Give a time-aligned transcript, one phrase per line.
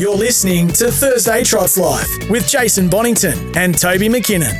[0.00, 4.56] You're listening to Thursday Trots Life with Jason Bonnington and Toby McKinnon.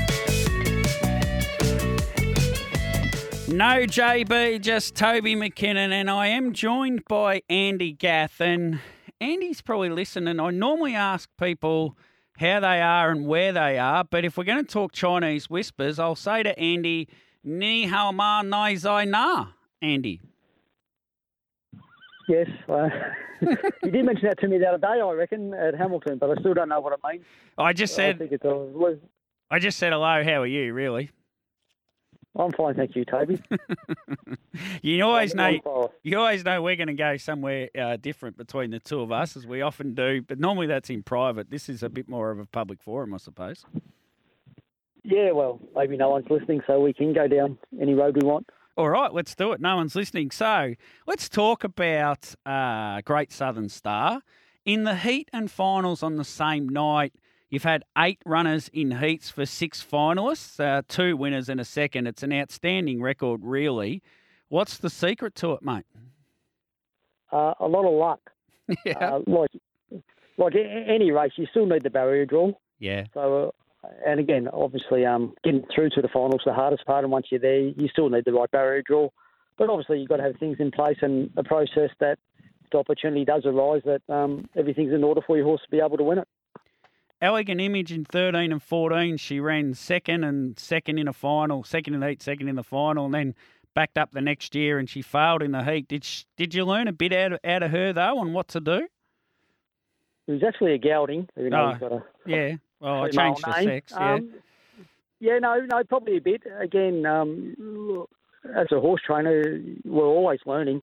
[3.49, 8.39] No JB, just Toby McKinnon, and I am joined by Andy Gath.
[8.43, 8.81] And
[9.19, 10.39] Andy's probably listening.
[10.39, 11.97] I normally ask people
[12.37, 15.99] how they are and where they are, but if we're going to talk Chinese whispers,
[15.99, 17.09] I'll say to Andy,
[17.43, 19.47] Ni hao ma nai zai na,
[19.81, 20.21] Andy.
[22.31, 22.89] Yes, uh,
[23.83, 26.41] you did mention that to me the other day, I reckon, at Hamilton, but I
[26.41, 27.25] still don't know what it means.
[27.59, 28.45] I just I said, think it's
[29.51, 30.23] I just said hello.
[30.23, 30.73] How are you?
[30.73, 31.11] Really?
[32.39, 33.43] I'm fine, thank you, Toby.
[34.83, 35.91] You always know.
[36.03, 39.37] You always know we're going to go somewhere uh, different between the two of us,
[39.37, 40.23] as we often do.
[40.23, 41.51] But normally that's in private.
[41.51, 43.65] This is a bit more of a public forum, I suppose.
[45.03, 48.49] Yeah, well, maybe no one's listening, so we can go down any road we want.
[48.77, 49.61] All right, let's do it.
[49.61, 50.31] No one's listening.
[50.31, 50.75] So
[51.07, 54.23] let's talk about uh, Great Southern Star.
[54.65, 57.13] In the heat and finals on the same night,
[57.49, 62.07] you've had eight runners in heats for six finalists, uh, two winners and a second.
[62.07, 64.03] It's an outstanding record, really.
[64.49, 65.87] What's the secret to it, mate?
[67.33, 68.21] Uh, a lot of luck.
[68.85, 69.15] yeah.
[69.17, 69.51] Uh, like,
[70.39, 72.53] like any race, you still need the barrier draw.
[72.79, 73.05] yeah.
[73.15, 73.51] So, uh,
[74.07, 77.41] and again, obviously, um, getting through to the finals the hardest part, and once you're
[77.41, 79.09] there, you still need the right barrier draw.
[79.59, 82.19] But obviously, you've got to have things in place and a process that
[82.65, 85.81] if the opportunity does arise, that um, everything's in order for your horse to be
[85.81, 86.29] able to win it.
[87.23, 91.93] Elegant Image in 13 and 14, she ran second and second in a final, second
[91.93, 93.35] in the heat, second in the final, and then
[93.75, 95.87] backed up the next year and she failed in the heat.
[95.87, 98.49] Did she, did you learn a bit out of, out of her, though, on what
[98.49, 98.89] to do?
[100.27, 101.29] It was actually a gelding.
[101.39, 102.57] Even though Oh, a Yeah.
[102.81, 103.69] Well, I changed the name.
[103.69, 104.15] sex, yeah.
[104.15, 104.31] Um,
[105.21, 106.43] yeah, no, no, probably a bit.
[106.59, 108.07] Again, um,
[108.57, 110.81] as a horse trainer, we're always learning,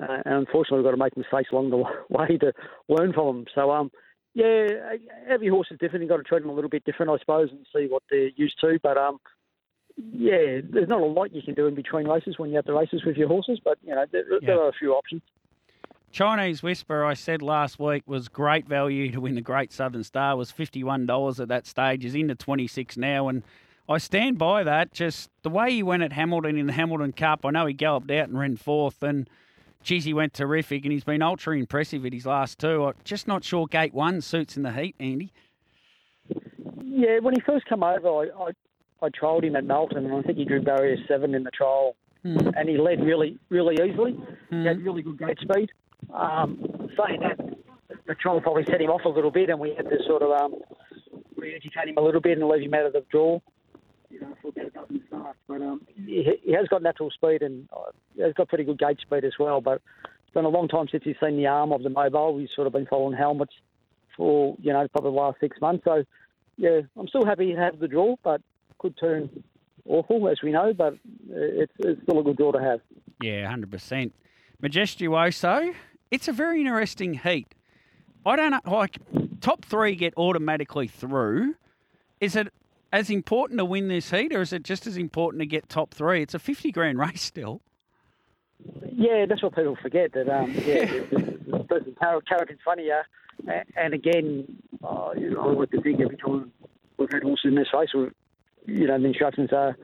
[0.00, 1.78] uh, and unfortunately, we've got to make mistakes along the
[2.08, 2.52] way to
[2.88, 3.44] learn from them.
[3.54, 3.90] So, um,
[4.32, 4.68] yeah,
[5.28, 6.02] every horse is different.
[6.02, 8.30] You've got to treat them a little bit different, I suppose, and see what they're
[8.36, 8.78] used to.
[8.80, 9.18] But um,
[9.96, 12.72] yeah, there's not a lot you can do in between races when you're at the
[12.72, 13.60] races with your horses.
[13.62, 14.38] But you know, there, Yeah.
[14.46, 15.22] there are a few options.
[16.12, 20.36] Chinese Whisper, I said last week, was great value to win the Great Southern Star.
[20.36, 22.04] Was fifty one dollars at that stage.
[22.04, 23.44] Is into twenty six now, and
[23.88, 24.92] I stand by that.
[24.92, 27.46] Just the way he went at Hamilton in the Hamilton Cup.
[27.46, 29.30] I know he galloped out and ran fourth, and
[29.84, 32.86] geez, he went terrific, and he's been ultra impressive at his last two.
[32.86, 35.32] I'm just not sure Gate One suits in the heat, Andy.
[36.82, 38.50] Yeah, when he first came over, I, I,
[39.06, 41.94] I trialled him at Melton, and I think he drew barrier seven in the trial,
[42.22, 42.36] hmm.
[42.56, 44.18] and he led really, really easily.
[44.50, 44.84] He had hmm.
[44.84, 45.70] really good gate speed.
[46.12, 49.96] Um, saying that, trial probably set him off a little bit, and we had to
[50.06, 50.54] sort of um,
[51.36, 53.40] re-educate him a little bit and leave him out of the draw.
[54.10, 55.38] You know, about starts.
[55.46, 58.98] But um, he, he has got natural speed, and uh, he's got pretty good gate
[59.00, 59.60] speed as well.
[59.60, 62.38] But it's been a long time since he's seen the arm of the mobile.
[62.38, 63.52] He's sort of been following helmets
[64.16, 65.84] for you know probably the last six months.
[65.84, 66.04] So
[66.56, 68.42] yeah, I'm still happy to have the draw, but
[68.78, 69.30] could turn
[69.86, 70.72] awful as we know.
[70.72, 72.80] But it's, it's still a good draw to have.
[73.22, 74.12] Yeah, hundred percent.
[74.62, 75.74] Majestuoso.
[76.10, 77.54] It's a very interesting heat.
[78.26, 78.98] I don't know, like
[79.40, 81.54] top three get automatically through.
[82.20, 82.48] Is it
[82.92, 85.94] as important to win this heat, or is it just as important to get top
[85.94, 86.22] three?
[86.22, 87.60] It's a fifty grand race still.
[88.92, 90.12] Yeah, that's what people forget.
[90.12, 93.00] That um, yeah, the person carrot in front of you,
[93.48, 94.44] A- and again,
[94.84, 96.52] uh, you know, I like to think every time
[96.98, 97.88] we've had horses in this race,
[98.66, 99.76] you know, the instructions are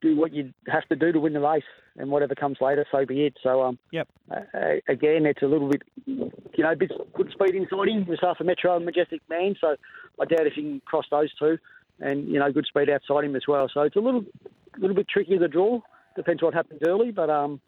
[0.00, 1.64] do what you have to do to win the race,
[1.96, 3.34] and whatever comes later, so be it.
[3.42, 4.08] So um, Yep.
[4.30, 4.40] uh,
[4.88, 8.44] again, it's a little bit, you know, a bit good speed inside him with Alpha
[8.44, 9.54] Metro and Majestic Man.
[9.60, 9.76] So
[10.20, 11.58] I doubt if you can cross those two,
[12.00, 13.68] and you know, good speed outside him as well.
[13.72, 14.24] So it's a little,
[14.78, 15.80] little bit tricky to draw.
[16.14, 17.60] Depends what happens early, but um,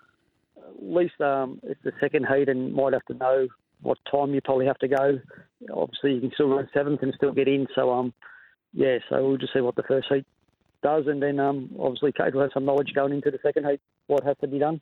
[0.56, 3.48] at least um, it's the second heat, and might have to know
[3.82, 5.18] what time you probably have to go.
[5.72, 7.66] Obviously, you can still run seventh and still get in.
[7.74, 8.12] So um,
[8.72, 10.26] yeah, so we'll just see what the first heat
[10.82, 13.80] does, and then um, obviously Kate will have some knowledge going into the second heat
[14.06, 14.80] what has to be done.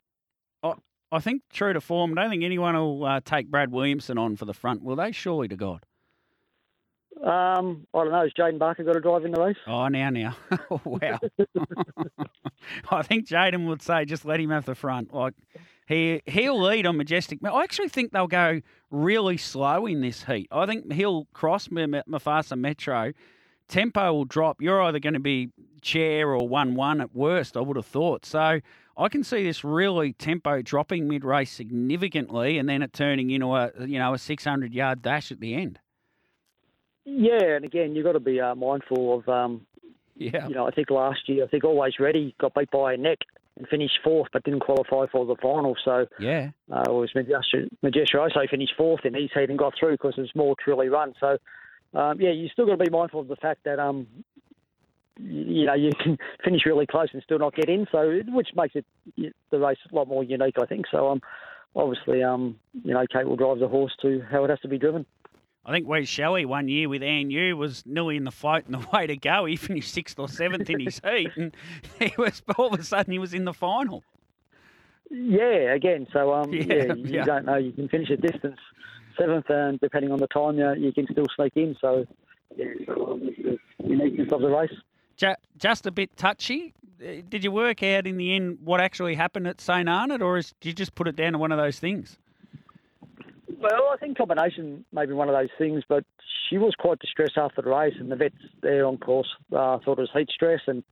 [1.11, 2.17] I think true to form.
[2.17, 5.11] I don't think anyone will uh, take Brad Williamson on for the front, will they?
[5.11, 5.85] Surely to God.
[7.23, 8.21] Um, I don't know.
[8.21, 9.55] Has Jaden Barker got to drive in the race?
[9.65, 10.35] Oh, now, now.
[10.83, 11.19] wow.
[12.91, 15.13] I think Jaden would say just let him have the front.
[15.13, 15.33] Like,
[15.87, 17.39] He he'll lead on Majestic.
[17.43, 18.61] I actually think they'll go
[18.91, 20.47] really slow in this heat.
[20.51, 23.13] I think he'll cross Mufasa Metro.
[23.67, 24.61] Tempo will drop.
[24.61, 25.49] You're either going to be
[25.81, 27.57] chair or one one at worst.
[27.57, 28.59] I would have thought so.
[28.97, 33.53] I can see this really tempo dropping mid race significantly, and then it turning into
[33.53, 35.79] a you know a 600 yard dash at the end.
[37.05, 39.29] Yeah, and again, you've got to be uh, mindful of.
[39.29, 39.65] Um,
[40.15, 40.47] yeah.
[40.47, 43.19] You know, I think last year, I think Always Ready got beat by a neck
[43.55, 45.75] and finished fourth, but didn't qualify for the final.
[45.83, 50.15] So yeah, uh, it was Majestic also finished fourth and he's even got through because
[50.17, 51.13] it was more truly run.
[51.19, 51.37] So
[51.93, 54.07] um, yeah, you still got to be mindful of the fact that um,
[55.19, 57.87] you know you can finish really close and still not get in.
[57.91, 58.85] So which makes it
[59.51, 60.85] the race a lot more unique, I think.
[60.89, 61.21] So um,
[61.75, 64.77] obviously um, you know Kate will drive the horse to how it has to be
[64.77, 65.05] driven.
[65.65, 68.87] I think Wes Shelley one year with Anu was nearly in the fight and the
[68.93, 69.45] way to go.
[69.45, 71.55] He finished sixth or seventh in his heat, and
[71.99, 74.03] he was all of a sudden he was in the final.
[75.09, 77.23] Yeah, again, so um, yeah, yeah you yeah.
[77.23, 77.55] don't know.
[77.55, 78.59] You can finish a distance
[79.17, 81.75] seventh, and depending on the time, you, you can still sneak in.
[81.81, 82.05] So,
[82.55, 82.65] yeah,
[83.83, 84.71] uniqueness of the race.
[85.57, 86.73] Just a bit touchy.
[87.01, 90.37] Uh, did you work out in the end what actually happened at St Arnaud, or
[90.37, 92.17] is, did you just put it down to one of those things?
[93.59, 96.05] Well, I think combination maybe one of those things, but
[96.49, 99.97] she was quite distressed after the race, and the vets there on course uh, thought
[99.97, 100.83] it was heat stress, and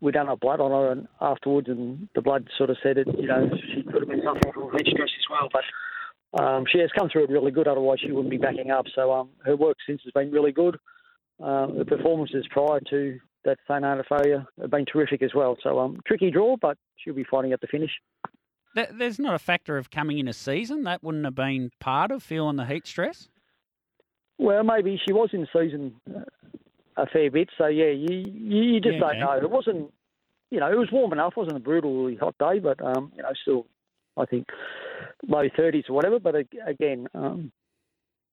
[0.00, 3.06] we done our blood on her and afterwards, and the blood sort of said it,
[3.18, 6.78] you know, she could have been suffering from heat stress as well, but um, she
[6.78, 7.68] has come through it really good.
[7.68, 8.86] Otherwise, she wouldn't be backing up.
[8.94, 10.78] So um, her work since has been really good.
[11.42, 15.56] Uh, the performances prior to that Arnaud failure have been terrific as well.
[15.62, 17.90] So um, tricky draw, but she'll be fighting at the finish.
[18.74, 22.22] There's not a factor of coming in a season that wouldn't have been part of
[22.22, 23.28] feeling the heat stress.
[24.38, 26.20] Well, maybe she was in season uh,
[26.96, 27.50] a fair bit.
[27.58, 29.20] So yeah, you you just yeah, don't okay.
[29.20, 29.32] know.
[29.36, 29.92] It wasn't,
[30.50, 31.34] you know, it was warm enough.
[31.36, 33.66] It wasn't a brutally hot day, but um, you know, still,
[34.16, 34.46] I think
[35.28, 36.18] low 30s or whatever.
[36.18, 37.52] But again, um,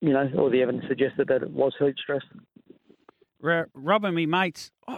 [0.01, 2.23] you know, all the evidence suggested that it was heat stress.
[3.41, 4.97] Rob and me mates, oh,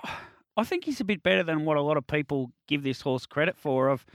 [0.58, 3.26] I think he's a bit better than what a lot of people give this horse
[3.26, 3.90] credit for.
[3.90, 4.06] I've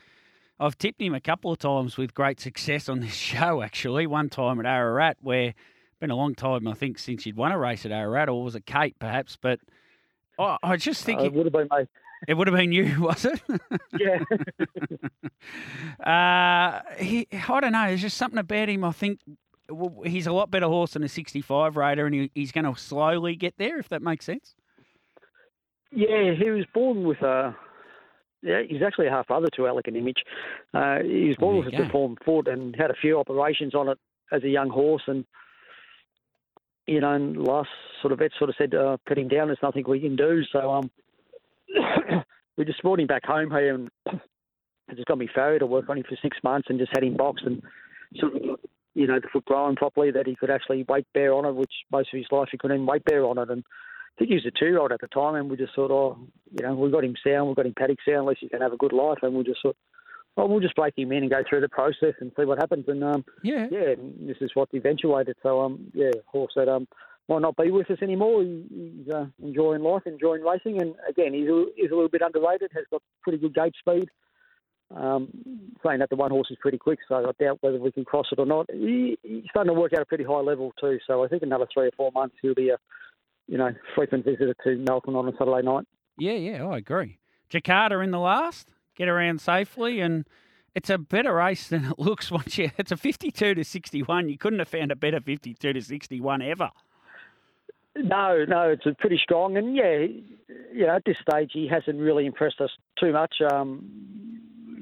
[0.59, 3.63] I've tipped him a couple of times with great success on this show.
[3.63, 5.55] Actually, one time at Ararat, where
[6.01, 8.55] been a long time I think since you'd won a race at Ararat, or was
[8.55, 9.39] it Kate perhaps?
[9.41, 9.61] But
[10.39, 11.87] oh, I just think uh, it would have been me.
[12.27, 13.41] It would have been you, was it?
[14.01, 14.21] Yeah.
[16.03, 17.89] uh, he, I don't know.
[17.89, 18.85] There's just something about him.
[18.85, 19.21] I think
[20.05, 23.37] he's a lot better horse than a 65 Raider, and he, he's going to slowly
[23.37, 24.55] get there, if that makes sense.
[25.93, 27.57] Yeah, he was born with a.
[28.43, 30.23] Yeah, he's actually a half brother to Elegant Image.
[30.73, 33.99] Uh, he was born with a deformed foot and had a few operations on it
[34.31, 35.25] as a young horse, and
[36.87, 37.71] you know, and last
[38.03, 39.49] sort of vet sort of said, uh, "Put him down.
[39.49, 40.91] There's nothing we can do." So um,
[42.57, 43.91] we just brought him back home here and
[44.89, 47.05] I just got me farrier to work on him for six months and just had
[47.05, 47.63] him boxed and
[48.21, 48.43] sort of
[48.97, 51.73] you know the foot growing properly that he could actually weight bear on it, which
[51.93, 53.51] most of his life he couldn't even weight bear on it.
[53.51, 55.75] And I think he was a two year old at the time, and we just
[55.75, 56.19] thought, oh,
[56.51, 58.73] you know, we got him sound, we got him paddock sound, unless he can have
[58.73, 59.77] a good life, and we just thought.
[60.35, 62.85] Well, we'll just break him in and go through the process and see what happens.
[62.89, 65.37] And um, yeah, yeah, this is what eventuated.
[65.43, 66.87] So um, yeah, horse that um,
[67.27, 68.43] might not be with us anymore.
[68.43, 72.21] He, he's uh, enjoying life, enjoying racing, and again, he's a, he's a little bit
[72.21, 72.71] underrated.
[72.75, 74.11] Has got pretty good gate speed.
[74.95, 75.29] Um,
[75.85, 78.27] saying that the one horse is pretty quick, so I doubt whether we can cross
[78.31, 78.71] it or not.
[78.71, 80.99] He, he's starting to work at a pretty high level too.
[81.07, 82.77] So I think another three or four months he'll be a,
[83.49, 85.87] you know, frequent visitor to Melbourne on a Saturday night.
[86.19, 87.19] Yeah, yeah, I agree.
[87.51, 90.25] Jakarta in the last, get around safely, and
[90.75, 92.71] it's a better race than it looks once you.
[92.79, 94.29] It's a fifty-two to sixty-one.
[94.29, 96.71] You couldn't have found a better fifty-two to sixty-one ever.
[97.97, 100.07] No, no, it's pretty strong, and yeah,
[100.73, 102.71] you know, at this stage he hasn't really impressed us
[103.01, 103.37] too much.
[103.51, 103.89] Um,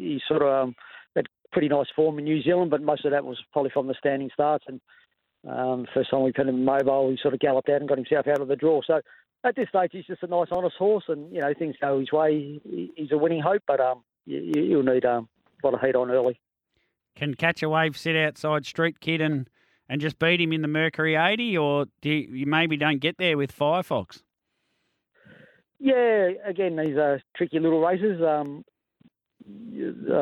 [0.04, 0.74] he sort of um,
[1.16, 3.94] had pretty nice form in New Zealand, but most of that was probably from the
[3.98, 4.64] standing starts.
[4.68, 4.80] And
[5.48, 8.26] um, first time we put him mobile, he sort of galloped out and got himself
[8.26, 8.80] out of the draw.
[8.86, 9.00] So
[9.44, 12.12] at this stage, he's just a nice, honest horse, and you know things go his
[12.12, 12.60] way.
[12.96, 15.28] He's a winning hope, but um, you, will need um,
[15.62, 16.40] a lot of heat on early.
[17.14, 19.48] Can catch a wave sit outside Street Kid and
[19.88, 23.18] and just beat him in the Mercury 80, or do you, you maybe don't get
[23.18, 24.22] there with Firefox?
[25.78, 28.22] Yeah, again, these are tricky little races.
[28.22, 28.64] Um,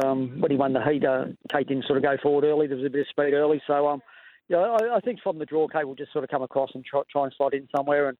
[0.03, 2.67] um, when he won the heat, uh, Kate didn't sort of go forward early.
[2.67, 4.03] There was a bit of speed early, so um,
[4.49, 6.85] yeah, I, I think from the draw, Kate will just sort of come across and
[6.85, 8.09] try, try and slide in somewhere.
[8.09, 8.19] And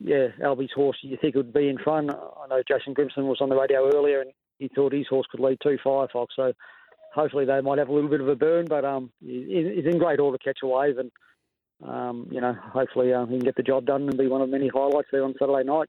[0.00, 2.10] yeah, Albie's horse, you think would be in front.
[2.10, 5.40] I know Jason Grimson was on the radio earlier, and he thought his horse could
[5.40, 6.28] lead two Firefox.
[6.34, 6.52] So
[7.14, 10.20] hopefully they might have a little bit of a burn, but um, he's in great
[10.20, 11.10] order to catch a wave, and
[11.86, 14.48] um, you know, hopefully uh, he can get the job done and be one of
[14.48, 15.88] many highlights there on Saturday night.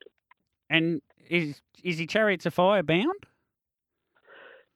[0.70, 3.26] And is is he Chariots of Fire bound?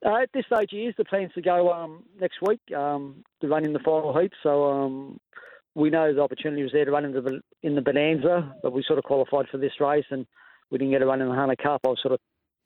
[0.04, 0.94] Uh, at this stage, he is.
[0.98, 4.32] The plans to go um, next week um, to run in the final heat.
[4.42, 5.18] So um,
[5.74, 8.84] we know the opportunity was there to run in the in the Bonanza, but we
[8.86, 10.26] sort of qualified for this race, and
[10.70, 11.80] we didn't get a run in the Hunter Cup.
[11.86, 12.20] I was sort of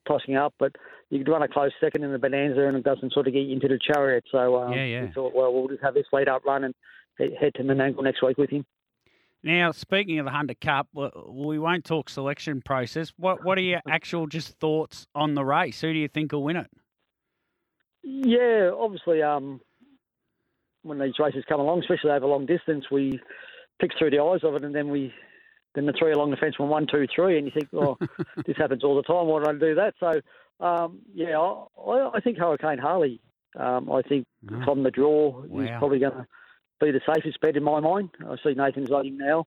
[0.06, 0.74] tossing up, but
[1.10, 3.40] you could run a close second in the Bonanza, and it doesn't sort of get
[3.40, 4.24] you into the chariot.
[4.32, 5.02] So um, Yeah, yeah.
[5.04, 6.74] we thought, well, we'll just have this lead up run and
[7.18, 8.64] he- head to Menangle next week with him.
[9.44, 13.12] Now, speaking of the Hunter Cup, we won't talk selection process.
[13.16, 15.80] What What are your actual just thoughts on the race?
[15.82, 16.66] Who do you think will win it?
[18.02, 19.60] Yeah, obviously, um,
[20.82, 23.20] when these races come along, especially over long distance, we
[23.80, 25.12] pick through the eyes of it, and then we
[25.74, 27.98] then the three along the fence went one, two, three, and you think, oh,
[28.46, 29.26] this happens all the time.
[29.26, 29.94] Why don't I do that?
[30.00, 33.20] So, um, yeah, I, I think Hurricane Harley.
[33.56, 34.64] Um, I think Ah.
[34.64, 35.78] from the draw, he's Wow.
[35.78, 36.26] probably going to
[36.80, 38.10] be the safest bet in my mind.
[38.26, 39.44] I see Nathan's on him now.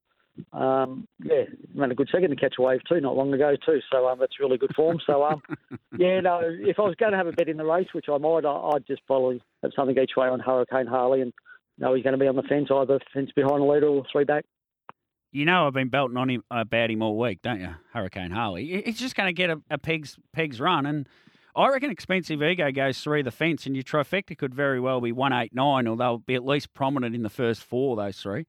[0.53, 1.43] Um, yeah,
[1.75, 3.79] ran a good second to catch a wave too, not long ago too.
[3.91, 4.99] So um, that's really good form.
[5.05, 5.41] So um,
[5.97, 8.17] yeah, no, if I was going to have a bet in the race, which I
[8.17, 11.33] might, I- I'd just probably have something each way on Hurricane Harley, and
[11.77, 14.23] know he's going to be on the fence, either fence behind the leader or three
[14.23, 14.45] back.
[15.31, 18.81] You know, I've been belting on him about him all week, don't you, Hurricane Harley?
[18.85, 21.07] He's just going to get a, a pegs pegs run, and
[21.55, 25.11] I reckon Expensive Ego goes through the fence, and your trifecta could very well be
[25.11, 27.95] one eight nine, or they'll be at least prominent in the first four.
[27.95, 28.45] Those three.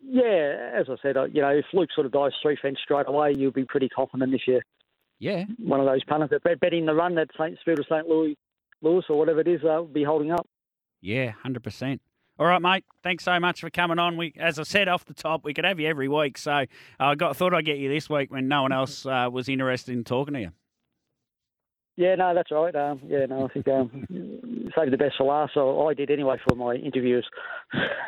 [0.00, 3.34] Yeah, as I said, you know, if Luke sort of dives three fence straight away,
[3.36, 4.62] you'll be pretty confident if you're
[5.18, 7.58] Yeah, one of those punters that bet, betting the run that St.
[7.60, 8.08] Spirit of St.
[8.08, 8.36] Louis,
[8.80, 10.46] Louis or whatever it is, uh, will be holding up.
[11.00, 12.00] yeah, hundred percent.
[12.38, 12.84] All right, mate.
[13.02, 14.16] Thanks so much for coming on.
[14.16, 16.38] We, as I said off the top, we could have you every week.
[16.38, 16.66] So
[17.00, 19.92] I got thought I'd get you this week when no one else uh, was interested
[19.92, 20.50] in talking to you.
[21.96, 22.76] Yeah, no, that's right.
[22.76, 24.06] Um, yeah, no, I think um,
[24.76, 25.54] save the best for last.
[25.54, 27.28] So I did anyway for my interviews.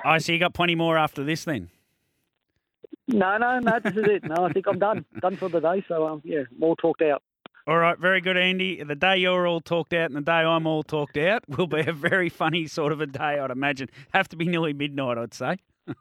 [0.04, 1.70] I see you got plenty more after this then.
[3.12, 4.24] No, no, no, this is it.
[4.24, 5.84] No, I think I'm done, done for the day.
[5.88, 7.22] So um, yeah, more talked out.
[7.66, 8.82] All right, very good, Andy.
[8.82, 11.80] The day you're all talked out and the day I'm all talked out will be
[11.80, 13.88] a very funny sort of a day, I'd imagine.
[14.12, 15.58] Have to be nearly midnight, I'd say.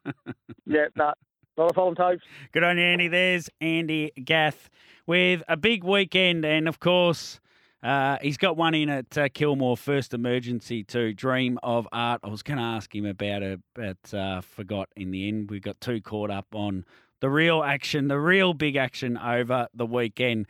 [0.65, 1.13] Yeah, no,
[1.57, 2.19] not a problem.
[2.51, 3.07] Good on you, Andy.
[3.07, 4.69] There's Andy Gath
[5.07, 7.39] with a big weekend, and of course,
[7.81, 11.13] uh, he's got one in at uh, Kilmore First Emergency too.
[11.13, 12.19] Dream of Art.
[12.23, 15.49] I was going to ask him about it, but uh, forgot in the end.
[15.49, 16.85] We got too caught up on
[17.21, 20.47] the real action, the real big action over the weekend.